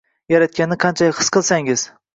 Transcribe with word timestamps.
Yaratganni 0.33 0.79
qanchalik 0.85 1.23
his 1.23 1.33
qilsangiz. 1.39 1.89